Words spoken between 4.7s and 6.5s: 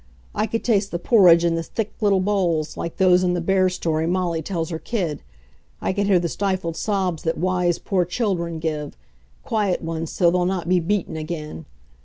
her kid. I could hear the